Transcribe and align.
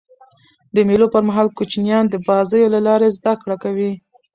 د 0.73 0.75
مېلو 0.87 1.07
پر 1.13 1.21
مهال 1.27 1.47
کوچنيان 1.57 2.03
د 2.09 2.15
بازيو 2.27 2.71
له 2.75 2.79
لاري 2.87 3.09
زدهکړه 3.17 3.55
کوي. 3.63 3.91